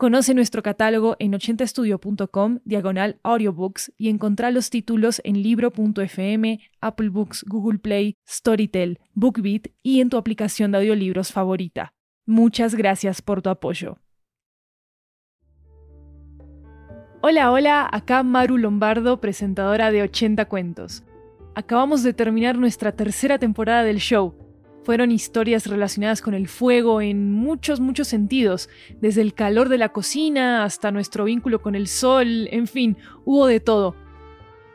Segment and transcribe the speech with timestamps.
[0.00, 7.44] Conoce nuestro catálogo en 80estudio.com, diagonal audiobooks, y encontrá los títulos en libro.fm, Apple Books,
[7.46, 11.92] Google Play, Storytel, BookBeat y en tu aplicación de audiolibros favorita.
[12.24, 13.98] Muchas gracias por tu apoyo.
[17.20, 21.04] Hola, hola, acá Maru Lombardo, presentadora de 80 Cuentos.
[21.54, 24.49] Acabamos de terminar nuestra tercera temporada del show
[24.90, 28.68] fueron historias relacionadas con el fuego en muchos, muchos sentidos,
[29.00, 33.46] desde el calor de la cocina hasta nuestro vínculo con el sol, en fin, hubo
[33.46, 33.94] de todo.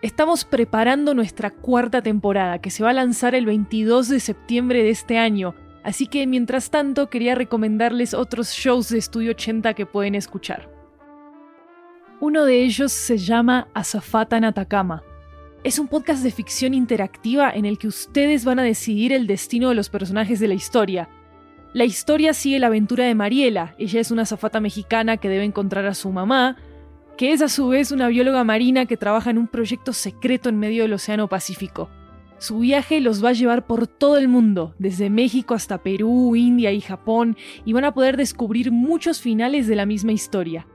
[0.00, 4.88] Estamos preparando nuestra cuarta temporada, que se va a lanzar el 22 de septiembre de
[4.88, 10.14] este año, así que mientras tanto quería recomendarles otros shows de Estudio 80 que pueden
[10.14, 10.70] escuchar.
[12.22, 15.02] Uno de ellos se llama Azafata en Atacama
[15.68, 19.68] es un podcast de ficción interactiva en el que ustedes van a decidir el destino
[19.68, 21.10] de los personajes de la historia.
[21.74, 25.84] La historia sigue la aventura de Mariela, ella es una azafata mexicana que debe encontrar
[25.84, 26.56] a su mamá,
[27.18, 30.58] que es a su vez una bióloga marina que trabaja en un proyecto secreto en
[30.58, 31.90] medio del Océano Pacífico.
[32.38, 36.72] Su viaje los va a llevar por todo el mundo, desde México hasta Perú, India
[36.72, 40.66] y Japón, y van a poder descubrir muchos finales de la misma historia.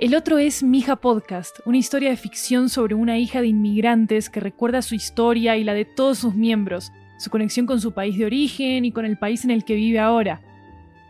[0.00, 4.40] El otro es Mija Podcast, una historia de ficción sobre una hija de inmigrantes que
[4.40, 8.24] recuerda su historia y la de todos sus miembros, su conexión con su país de
[8.24, 10.40] origen y con el país en el que vive ahora.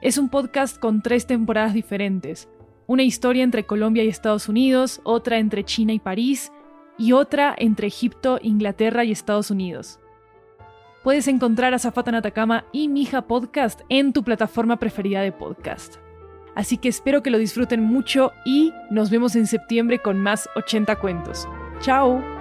[0.02, 2.48] Es un podcast con tres temporadas diferentes.
[2.88, 6.50] Una historia entre Colombia y Estados Unidos, otra entre China y París,
[6.98, 10.00] y otra entre Egipto, Inglaterra y Estados Unidos.
[11.05, 15.98] Puedes encontrar a Zafata Atacama y Mija Podcast en tu plataforma preferida de podcast.
[16.55, 20.96] Así que espero que lo disfruten mucho y nos vemos en septiembre con más 80
[20.96, 21.48] cuentos.
[21.80, 22.39] ¡Chao!